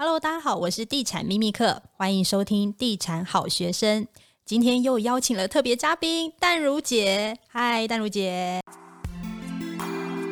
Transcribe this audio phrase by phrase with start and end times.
[0.00, 4.06] Hello，大家好，我是地产秘密客，欢迎收听地产好学生。
[4.44, 8.60] 今天又邀请了特别嘉宾淡如姐，嗨，淡如姐。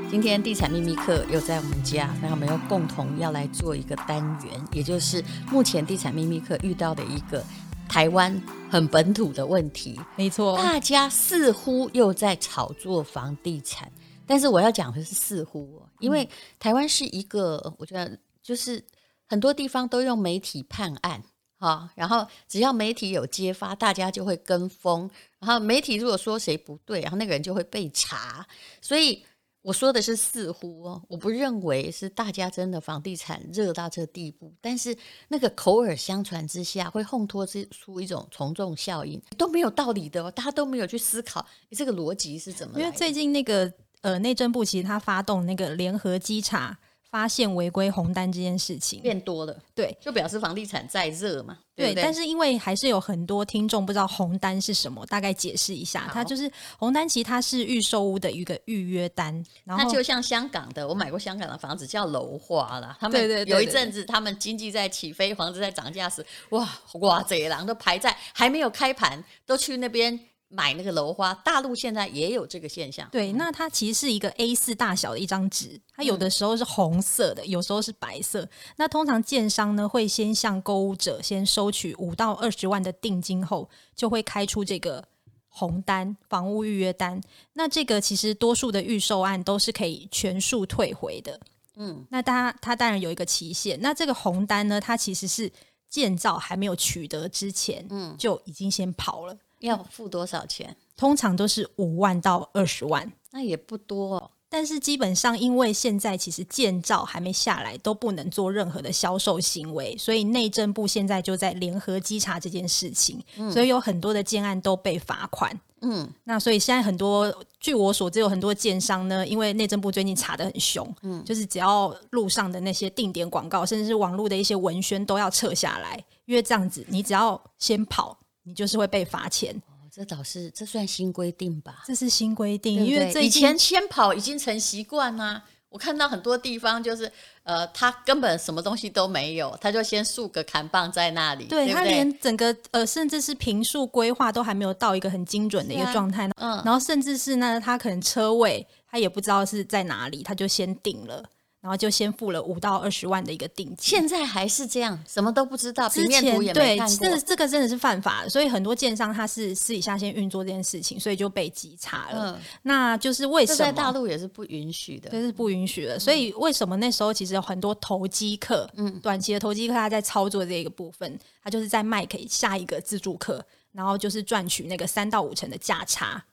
[0.08, 5.20] 今天地产秘密课又在我们家，那我们又共同要来做一个单元，也就是
[5.50, 7.44] 目前地产秘密课遇到的一个
[7.88, 8.40] 台湾
[8.70, 10.00] 很本土的问题。
[10.14, 13.90] 没错，大家似乎又在炒作房地产，
[14.28, 16.28] 但是我要讲的是似乎，因为
[16.60, 18.80] 台湾是一个，我觉得就是。
[19.28, 21.22] 很多地方都用媒体判案，
[21.58, 25.10] 哈，然后只要媒体有揭发，大家就会跟风。
[25.40, 28.46] 然后媒体如果说谁不对，然后那个人就会被查。
[28.80, 29.24] 所以
[29.62, 42.78] 我说的是似乎哦，我不认为是大家真的房地产热到这个地步，但是那个口耳相传之下，会烘托出一种从众效应，都没有道理的哦，大家都没有去思考这个逻辑是怎么。
[42.78, 46.78] 因为最近那个呃内政部其实他发动那个联合稽查。
[47.16, 52.02] 发现违规红单这件事情变多了，对，就表示房地产在热嘛，对，对，对。
[52.02, 59.32] 但是因为还是有很多听众不知道红单是什么，大概解释一下，它就是红单，其实它是预售屋的一个预约单，
[59.64, 66.68] 然后它就像香港的，我买过香港的房子叫楼花啦，他们有一阵子他们经济在起飞，房子在涨价时，哇
[67.00, 70.20] 哇，这些人都排在还没有开盘，都去那边。
[70.48, 73.08] 买那个楼花，大陆现在也有这个现象。
[73.10, 78.48] 对，那它其实是一个 A 四大小的一张纸，它有的时候是红色的，有时候是白色。
[78.76, 85.04] 那通常建商呢会先向购物者先收取五到二十万的定金后，就会开出这个
[85.48, 87.20] 红单房屋预约单。
[87.54, 91.40] 那这个其实多数的预售案都是可以全数退回的。
[91.74, 93.80] 嗯，那它它当然有一个期限。
[93.80, 95.50] 那这个红单呢，它其实是
[95.90, 99.36] 建造还没有取得之前，嗯，就已经先跑了。
[99.60, 100.76] 要付多少钱？
[100.96, 104.30] 通常都是五万到二十万，那也不多哦。
[104.48, 115.60] 但是基本上，因为现在其实建造还没下来，都不能做任何的销售行为，所以内政部现在就在联合稽查这件事情，嗯，所以有很多的建案都被罚款。
[115.82, 128.16] 嗯，那所以现在很多，据我所知，有很多建商呢，因为内政部最近查的很凶，嗯，就是只要路上的那些定点广告，甚至是网络的一些文宣都要撤下来，因为这样子，你只要先跑。
[128.46, 129.54] 你就是会被罚钱。
[129.66, 131.82] 哦，这倒是，这算新规定吧？
[131.84, 135.44] 这是新规定，对对，因为这以前先跑已经成习惯啦。
[135.68, 137.10] 我看到很多地方就是，
[137.42, 141.44] 呃，他根本什么东西都没有，他就先竖个砍棒在那里。
[141.46, 146.30] 对他连整个呃，甚至是平数规划都还没有到一个很精准的一个状态。
[146.36, 151.22] 嗯，然后甚至是呢，他可能车位他也不知道是在哪里，他就先定了。
[151.66, 156.96] 然后就先付了五到二十万的一个定金，现在还是这样，什么都不知道，平面图也没看过。
[156.98, 162.36] 对，这这个真的是犯法，所以很多建商他是私底下先运作这件事情，所以就被稽查了。
[162.36, 163.58] 嗯，那就是为什么？
[163.58, 165.98] 在大陆也是不允许的，这是不允许的。
[165.98, 176.24] 所以为什么那时候其实有很多投机客，嗯，短期的投机客他在操作这个部分，他就是在卖给下一个自助客，然后就是赚取那个三到五成的价差，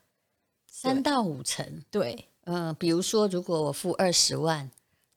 [0.70, 1.82] 三到五成。
[1.90, 4.70] 对，嗯，比如说如果我付二十万。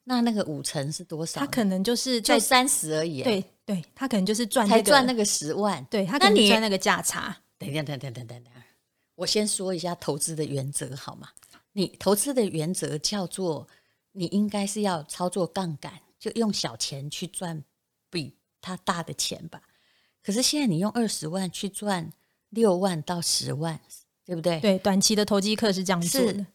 [0.09, 1.41] 那那个五成是多少？
[1.41, 3.21] 他可能就是在三十而已。
[3.23, 5.85] 对对，他可能就是赚、那个、才赚那个十万。
[5.89, 7.35] 对，他可能赚那个价差。
[7.57, 8.53] 等等等等等等等，
[9.15, 11.27] 我先说一下投资的原则好吗？
[11.73, 13.67] 你投资的原则叫做，
[14.13, 17.61] 你应该是要操作杠杆，就用小钱去赚
[18.09, 19.61] 比他大的钱吧。
[20.23, 22.09] 可是现在你用二十万去赚
[22.51, 23.77] 六万到十万，
[24.23, 24.61] 对不对？
[24.61, 26.45] 对，短期的投机客是这样做的。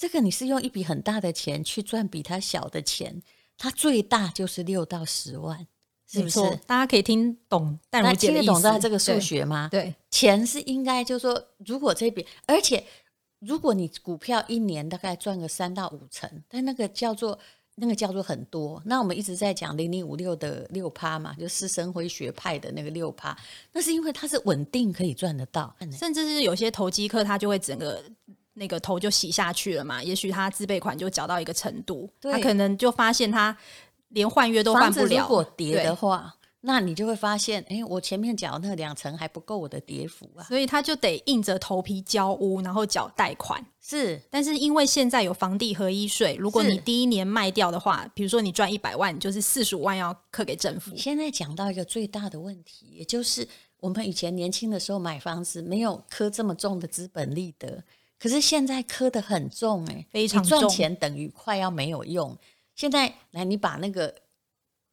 [0.00, 3.22] 这个你是用一笔很大的钱去赚比他小的钱，
[3.58, 5.66] 他最大就是六到十万，
[6.08, 6.40] 是不是？
[6.66, 9.68] 大家可以听懂，但我听得懂这个数学吗？
[9.70, 12.82] 对，对钱是应该就是说，如果这笔，而且
[13.40, 17.38] 如果你股票一年大概赚个三到五成，但那个叫做
[17.74, 18.80] 那个叫做很多。
[18.86, 23.36] 那我们一直在讲零零五六的六趴嘛，就施生辉学派的那个六趴，
[23.70, 28.02] 那是因为它是稳定可以赚得到，甚至是有些投机客他就会整个。
[28.54, 30.02] 那个头就洗下去了嘛？
[30.02, 33.56] 也许他自备款就缴到一个程度，他可能就发现他
[34.08, 35.22] 连换约都换不了。
[35.22, 43.64] 如果跌的话，那你就会发现，哎，我前面缴那两层还不够我的跌幅啊，所以他就得硬着头皮交屋，然后缴贷款。
[43.80, 50.94] 是，但是因为现在有房地合一税，如果你第一年卖掉的话，比如说你赚一百万，就是四十五万要课给政府。
[50.96, 53.48] 现在讲到一个最大的问题，也就是
[53.78, 57.82] 我们以前年轻的时候买房子没有课这么重的资本利得。
[58.20, 62.36] 可是现在磕的很重哎、欸，非常重，赚钱等于快要没有用。
[62.76, 64.14] 现在来，你把那个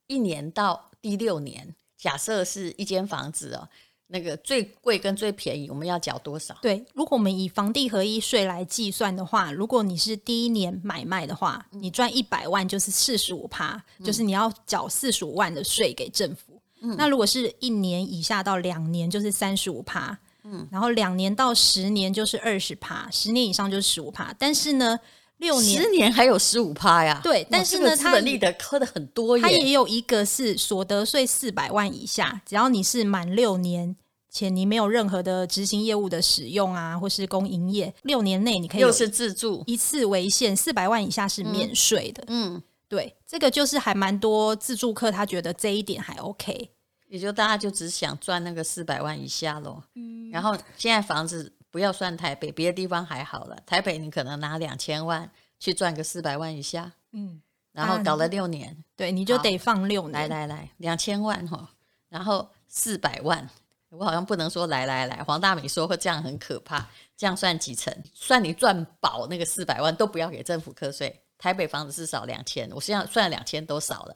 [0.08, 3.68] 一年到第六年，假设是一间房子哦，
[4.08, 6.58] 那个最贵跟最便宜，我们要缴多少？
[6.62, 16.62] 对，如果我们以房地合一税来计算的话，如果你是第一年买卖的话，你赚一百万就是四十五趴，就是你要缴四十五万的税给政府。
[16.80, 20.18] 嗯、那如果是一年以下到两年，就是三十五趴。
[20.50, 24.34] 嗯，然后两年到十年就是二十趴，十年以上就是十五趴。
[24.40, 25.00] 但是呢，
[25.38, 27.20] 六年十年还有十五趴呀？
[27.24, 29.44] 对，但是呢，资本利的扣的很多耶。
[29.44, 33.96] 它也有一个是所得税四百万以下，只要你是满六年
[34.30, 42.24] 且你没有任何的执行业务的使用啊，或是供营业，六年内你可以又是自住一次为限，四百万以下是免税的。
[42.28, 46.70] 嗯，嗯对，这个就是还蛮多自助客他觉得这一点还 OK，
[47.08, 49.82] 也就大家就只想赚那个四百万以下喽。
[49.96, 51.54] 嗯，然后现在房子。
[51.70, 53.56] 不要算台北，别的地方还好了。
[53.66, 57.40] 台北你可能拿两千万去赚个四百万以下，嗯，
[57.74, 60.14] 然后搞了六年，嗯、对，你就得放六年。
[60.14, 61.70] 来来来，两千万哈，
[62.08, 63.48] 然后四百万，
[63.90, 65.22] 我好像不能说来来来。
[65.24, 66.88] 黄大美说会这样很可怕，
[67.18, 67.94] 这样算几成？
[68.14, 71.22] 算你赚饱那个四百万都不要给政府课税。
[71.38, 74.16] 台北房子至少两千，我现在算两千都少了，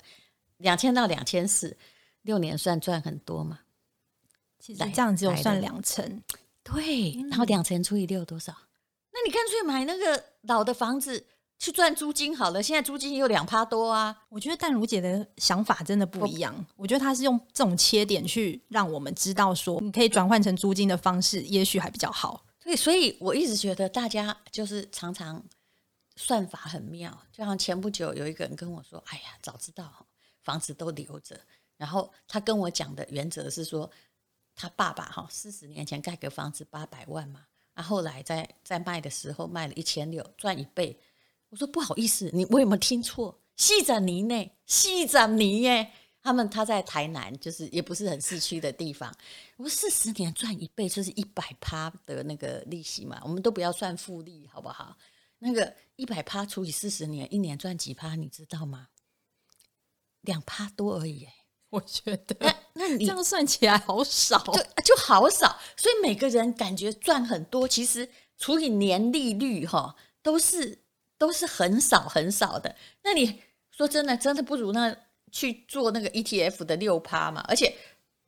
[0.58, 1.78] 两千到两千四，
[2.24, 3.60] 六年算赚很多嘛？
[4.60, 6.22] 其实这样只有算两成。
[6.64, 8.52] 对，然后两成除以六多少？
[8.54, 8.68] 嗯、
[9.14, 11.26] 那你干脆买那个老的房子
[11.58, 12.62] 去赚租金好了。
[12.62, 14.16] 现在租金有两趴多啊。
[14.30, 16.54] 我觉得淡如姐的想法真的不一样。
[16.78, 22.46] 我，我觉得她是用这种切点去让我们知道说，你可以转换成租金的方式，也许还比较好。
[22.64, 25.44] 对，所以我一直觉得大家就是常常
[26.16, 27.20] 算法很妙。
[27.32, 30.06] 就像前不久有一个人跟我说：“哎呀，早知道
[30.44, 31.40] 房子都留着。”
[31.82, 33.92] 然后他跟我讲的原则是说。
[34.54, 41.00] 他爸爸哈四十年前盖个房子八百万嘛，然后来在在卖的时候卖了一千六，赚一倍。
[41.50, 43.42] 我说不好意思，你我有没有听错？
[43.56, 44.52] 细展泥呢？
[44.66, 45.90] 细展泥耶？
[46.22, 49.12] 他们他在台南，就是也不是很市区的地方。
[49.56, 54.96] 我说四十年赚一倍，就是一百趴的那个利息嘛，我们都不要算复利，好不好？
[55.40, 58.16] 那个一百趴除以四十年，一年赚几趴？
[58.16, 58.90] 你知道吗？
[60.20, 61.28] 两趴多而已。
[61.72, 68.08] 我觉得，那那你这样算起来好少，就就好少，所以每个人感觉赚很多，其实
[68.38, 70.78] 除以年利率哈，都是
[71.18, 72.76] 都是很少很少的。
[73.04, 73.42] 那你
[73.72, 74.96] 说真的，真的不如那
[75.32, 77.74] 去做那个 ETF 的六趴嘛，而且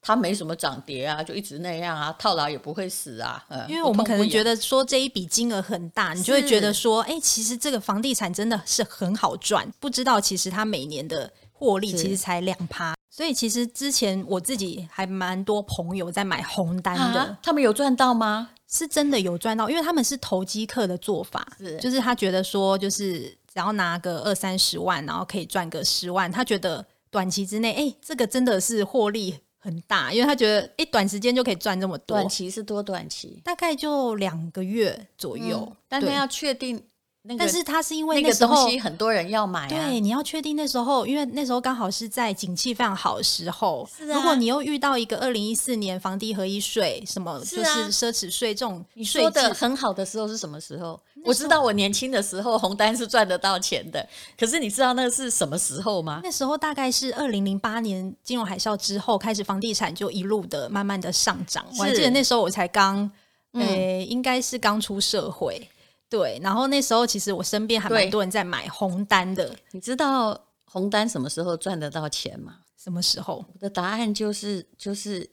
[0.01, 3.45] 它没什么涨跌啊，就一直那样啊，套牢也不会死啊。
[3.68, 12.95] 因为我们可能觉得说这一笔金额很大，你就会觉得说，哎，其实这个房地产真的是很好赚，不知道其实它每年的获利其实才两趴。
[13.15, 18.50] 所以其实之前我自己还蛮多朋友在买红单的，啊、他们有赚到吗？
[18.68, 32.18] 是真的有赚到，因为他们是投机客的做法，是就是他觉得说，就是只要拿个二三十万，然后可以赚个十万，他觉得短期之内，哎、欸，这个真的是获利很大，因为他觉得，哎、欸，短时间就可以赚这么多。
[32.18, 33.39] 短期是多短期？
[33.44, 36.83] 大概就两个月左右，嗯、但他要确定。
[37.25, 43.88] 那个、但是它是因为那个东西很多人要买、啊，对，你要确定那时候，因为那时候刚好是在景气非常好的时候。
[43.98, 44.16] 是啊。
[44.16, 51.00] 如果你又遇到一个二零一四年房地合一税，什么就是奢侈税这种税，你说的很好的时候是什么时候？
[51.24, 54.06] 我知道我年轻的时候红单是赚得到钱的，
[54.38, 56.19] 可是你知道那是什么时候吗？
[56.22, 61.66] 那时候大概是二零零八年金融海啸之后开始，房地产就一路的慢慢的上涨。
[61.80, 63.10] 我还记得那时候我才刚，
[63.54, 65.66] 诶、嗯欸，应该是刚出社会。
[66.13, 69.56] 对，然后那时候其实我身边还蛮多人在买红单的。
[69.71, 72.60] 你知道红单什么时候赚得到钱吗？
[72.77, 73.44] 什么时候？
[73.51, 75.27] 我的答案就是就是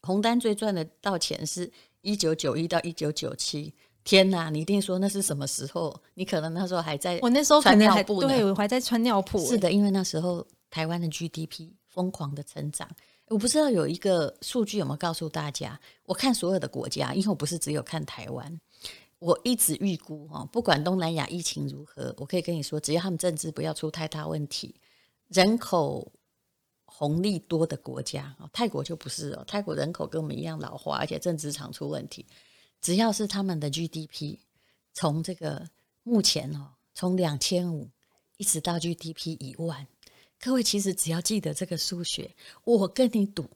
[0.00, 3.74] 红单最赚得到钱是一九九一到一九九七。
[4.02, 5.94] 天哪，你一定说那是什么时候？
[6.14, 9.38] 你可能那时候还在我那时候可能还对我还在穿尿布。
[9.44, 12.88] 是的，因为那时候台湾的 GDP 疯狂的成长。
[13.26, 15.78] 我不知道有一个数据有没有告诉大家？
[16.06, 18.58] 我看所有的国家，因为我不是只有看台湾。
[19.18, 24.74] 我一直预估哈，不管东南亚疫情如何，我可以跟你说，只要他们政治不要出太大问题，
[25.28, 26.12] 人口
[26.84, 32.24] 红利多的国家，泰国就不是哦，泰国人口跟我们一样老化，而且政治常出问题。
[32.80, 34.38] 只要是他们的 GDP
[34.94, 35.68] 从这个
[36.04, 37.90] 目前哦，从两千五
[38.36, 39.86] 一直到 GDP 一万，
[40.40, 43.50] 各位其实只要记得这个数学，我跟你赌。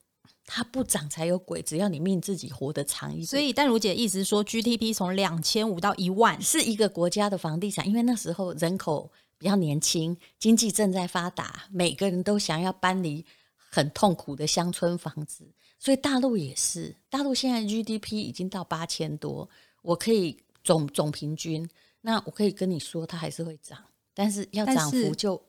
[0.45, 3.27] 它不涨才有鬼，只要你命自己活得长一点。
[3.27, 15.45] 所以，淡如姐意思是说，GDP 从两千五到一万，是一个国家的房地产，因为那时候人口比较年轻，经济正在发达，每个人都想要搬离很痛苦的乡村房子。
[15.79, 19.49] 所以大陆也是，大陆现在 GDP 已经到八千多，
[19.83, 21.69] 我可以总总平均，
[22.01, 23.79] 那我可以跟你说，它还是会涨，
[24.15, 25.43] 但是要涨幅就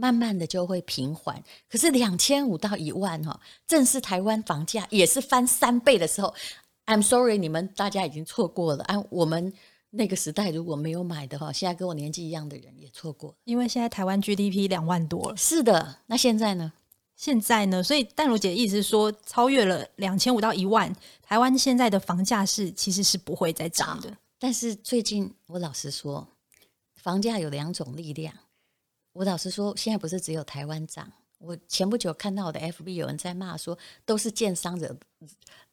[0.00, 1.42] 慢慢的就会平缓。
[1.68, 6.32] 可是两千五到一万哈，正是台湾房价也是翻三倍的时候。
[6.86, 8.84] I'm sorry，你们大家已经错过了。
[8.84, 9.52] 按我们
[9.90, 13.36] 那个时代如果没有买的话，现在跟我年纪一样的人也错过了。
[13.44, 15.36] 因为现在台湾 GDP 两万多了。
[15.36, 16.72] 是的，那现在呢？
[17.14, 17.82] 现在呢？
[17.82, 24.16] 所以淡如姐的意思是说，超越了两千五到一万，台湾现在的房价是其实是不会再涨的。
[24.38, 26.28] 但是最近我老实说，
[26.94, 28.32] 房价有两种力量。
[29.18, 31.10] 我老实说，现在不是只有台湾涨。
[31.38, 34.96] 我前不久看到我的 FB 有人在骂说，都是建商惹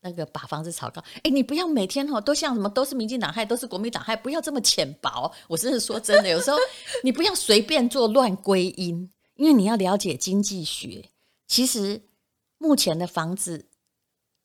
[0.02, 1.00] 那个把房子炒高。
[1.22, 5.32] 哎，你不要每天哈都像什么都是民进党害，都是国民党害，不要这么浅薄。
[5.48, 6.58] 我真是说真的，有时候
[7.04, 11.12] 你不要随便做乱归因，因为你要了解经济学。
[11.46, 12.02] 其实
[12.58, 13.68] 目前的房子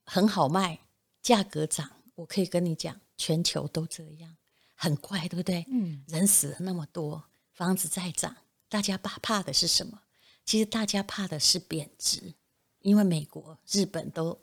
[0.05, 0.81] 很好卖，
[1.23, 4.37] 价格涨，我可以跟你讲，全球都这样，
[4.75, 5.65] 很怪，对不对？
[5.71, 8.37] 嗯，人死了那么多，房子在涨，
[8.71, 10.01] 大家怕怕的是什么？
[10.47, 12.33] 其实大家怕的是贬值，
[12.81, 14.39] 因为美国、日本都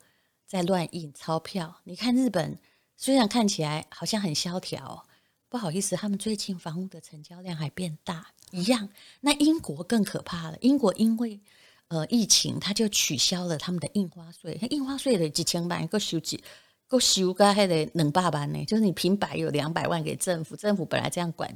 [0.46, 1.80] 在乱印钞票。
[1.84, 2.56] 你看日本
[2.96, 5.06] 虽然看起来好像很萧条，
[5.48, 8.88] 不好意思，他们最近房屋的成交量还变大一样。
[9.20, 11.40] 那英国更可怕了，英国因为
[11.88, 16.42] 呃疫情，他就取消了他们的印花税，印花税的几千万个收几
[16.86, 21.54] 个收个还得两百万呢，就是你平白有两百万给政府，政府本来这样管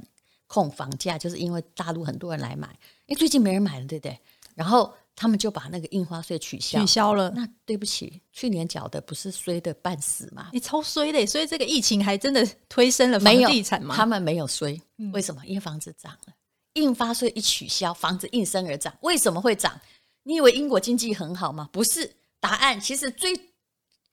[0.53, 2.67] 控房价，就是因为大陆很多人来买，
[3.07, 4.19] 因为，最近没人买了，对不对？
[4.53, 7.31] 然后他们就把那个印花税取消，取消了。
[7.31, 10.51] 那对不起，去年缴的不是衰的半死吗？
[10.53, 13.95] 你超衰的，所以这个疫情还真的推升了房地产吗？
[13.95, 14.79] 他们没有衰，
[15.11, 15.43] 为什么？
[15.47, 16.33] 因为房子涨了，
[16.73, 18.95] 印花税一取消，房子应声而涨。
[19.01, 19.81] 为什么会涨？
[20.21, 21.67] 你以为英国经济很好吗？
[21.73, 23.33] 不是，答案其实最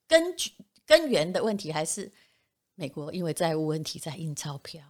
[0.08, 0.52] 根据
[0.86, 2.10] 根源的问题还是
[2.76, 4.80] 美国因为债务问题在印钞票。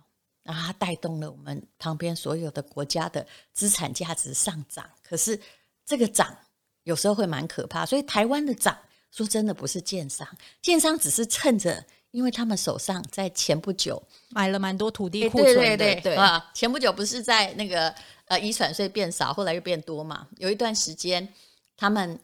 [0.42, 5.38] 然后它带动了我们旁边所有的国家的资产价值上涨，可是
[5.84, 6.36] 这个涨
[6.84, 8.76] 有时候会蛮可怕，所以台湾的涨，
[9.10, 10.26] 说真的不是建商，
[10.62, 17.94] 建商只是趁着，因为他们手上在前不久买了蛮多土地库存的，对对对啊，前不久不是在那个
[18.26, 21.28] 呃遗产税变少，后来又变多嘛，有一段时间
[21.76, 22.18] 他们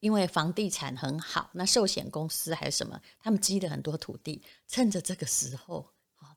[0.00, 5.86] 因为房地产很好，那寿险公司还是什么，他们积了很多土地，趁着这个时候。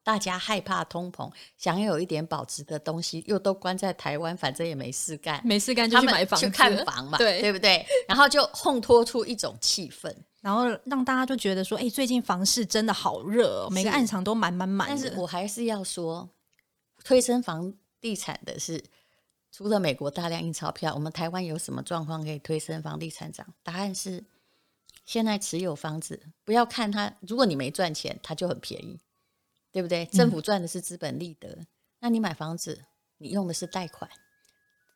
[0.03, 7.85] 大家害怕通膨，想要有一点保值的东西，又都关在台湾，反正也没事干，没事干就去买房、去看房嘛，对对不对？
[8.07, 14.89] 然后就烘托出一种气氛，然后让大家就觉得说，哎，最近房市真的好热哦，每个暗场都满满满。
[14.89, 16.29] 但是我还是要说，
[17.05, 18.83] 推升房地产的是
[19.53, 23.47] 除了美国大量印钞票，我们台湾有什么状况可以推升房地产涨？
[23.63, 24.21] 答案是，
[25.05, 28.99] 现在持有房子，不要看它，如果你没赚钱，它就很便宜。
[29.73, 30.05] 对不对？
[30.05, 31.67] 政府赚的是资本利得，嗯，
[31.99, 32.85] 那你买房子，
[33.17, 34.09] 你用的是贷款。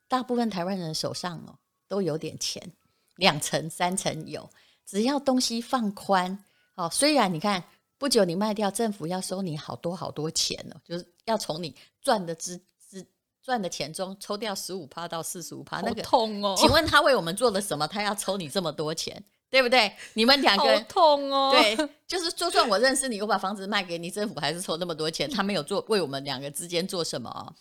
[0.08, 1.58] 大部分台湾人手上哦
[1.88, 2.72] 都有点钱，
[3.16, 4.50] 两层三层有，
[4.86, 6.88] 只要东西放宽哦。
[6.90, 7.62] 虽然你看
[7.98, 13.06] 不久你卖掉，政府要收你好多好多钱哦，就是要从你赚的资资
[13.42, 16.56] 赚的钱中抽掉十五趴到四十五趴，那个痛哦。
[16.58, 17.88] 请问他为我们做了什么？
[17.88, 19.22] 他要抽你这么多钱？
[19.50, 19.96] 对不对？
[20.14, 21.52] 你们两个痛哦。
[21.52, 21.76] 对，
[22.06, 27.56] 就是就算我认识你，我把房子卖给你，政府还是抽那么多钱，他没有做为我们两个之间做什么哦。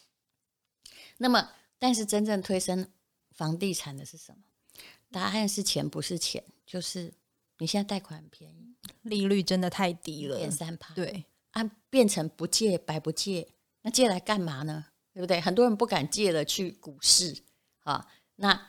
[1.18, 2.90] 那么，但是真正推升
[3.30, 4.38] 房地产的是什么？
[5.12, 7.14] 答案是钱，不是钱，就是
[7.58, 10.92] 你现在贷款很便宜，利率真的太低了，点三趴。
[10.94, 13.48] 对，啊，变成不借白不借，
[13.82, 14.86] 那借来干嘛呢？
[15.14, 15.40] 对不对？
[15.40, 17.36] 很多人不敢借了去股市
[17.84, 18.66] 啊，那。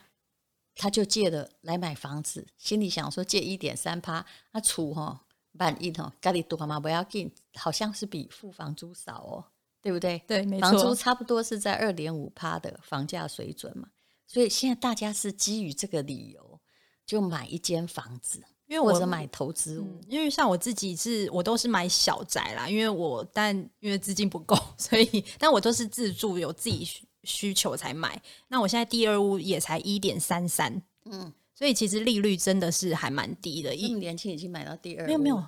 [0.80, 5.20] 他就借了来买房子，心里想说借一点三趴，那储哈
[5.54, 9.44] 万一哈，家里多嘛不要紧，好像是比付房租少哦，
[9.82, 10.22] 对不对？
[10.28, 13.88] 对，没错，房租差不多是在二点五趴的房价水准嘛，
[14.24, 16.60] 所以现在大家是基于这个理由
[17.04, 26.88] 就买一间房子，因为我是买投资因为像我自己是我都是买小宅啦，因为我但因为资金不够， 所以但我都是自住，有自己。
[27.24, 33.76] 需求才买，那我现在第二屋也才一点三三，嗯，所以其实利率真的是还蛮低的。
[33.76, 35.44] 这么年轻已经买到第二，没有没有，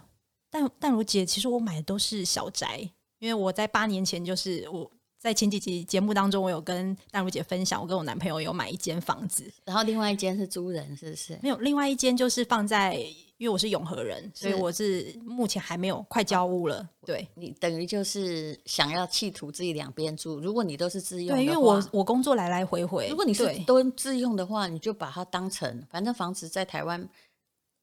[0.51, 4.91] 但但如姐，其实我买的都是小宅，因为我在八年前就是我。
[5.21, 11.39] 在前几集节目当中，我有跟淡如姐分享，我跟我男朋友有买一间房子，然后另外一间是租人，是不是？
[11.43, 12.95] 没有，另外一间就是放在，
[13.37, 16.89] 因为我是永和人，所以我是目前还没有，快交屋了。
[17.05, 20.41] 对，你等于就是想要企图自己两边住。
[20.41, 23.07] 如果你都是自用，对，因为我我工作来来回回。
[23.11, 27.07] 如果你是都自用的话，你就把它当成，反正房子在台湾，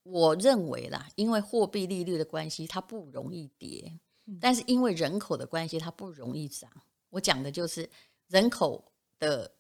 [0.02, 3.94] 我认为啦，因为货币利率的关系，它不容易跌，
[4.42, 6.68] 但是因为人口的关系，它不容易涨。
[7.10, 7.90] 我讲的就是
[8.28, 8.84] 人口
[9.20, 9.52] 的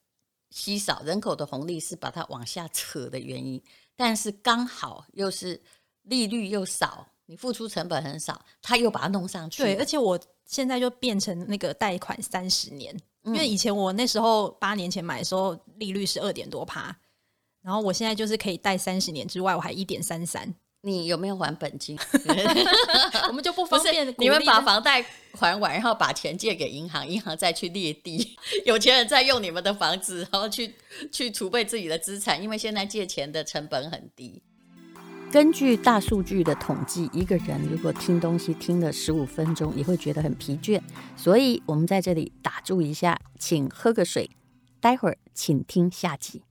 [0.49, 3.61] 稀少，人口的红利是把它往下扯的原因。
[3.95, 5.61] 但是刚好又是
[6.03, 9.63] 利率又少，你付出成本很少，他又把它弄上去。
[9.63, 16.95] 对，而且我现在就变成那个贷款三十年，嗯、因为以前我那时候八年前买的时候利率是二点多趴，
[17.61, 20.53] 然后我现在就是可以贷三十年之外，我还一点三三。
[20.81, 21.97] 你有没有还本金？
[23.27, 24.13] 我们就不方便。
[24.19, 25.03] 你们把房贷
[25.33, 30.75] 还完，然后把钱借给银行，银行再去列地， 有钱人再用你们的房子，然后去
[31.11, 32.41] 去储备自己的资产。
[32.41, 34.41] 因为现在借钱的成本很低。
[35.29, 40.81] 根据大数据的统计，一个人如果听东西听了十五分钟，也会觉得很疲倦。
[41.17, 44.29] 所以我们在这里打住一下，请喝个水，
[44.79, 46.43] 待会儿请听下集。